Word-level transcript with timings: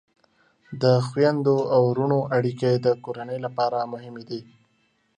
د 0.81 0.83
خویندو 1.07 1.57
او 1.75 1.81
ورونو 1.89 2.19
اړیکې 2.37 2.71
د 2.75 2.87
کورنۍ 3.03 3.37
لپاره 3.45 3.89
مهمې 3.93 4.23
دي. 4.29 4.41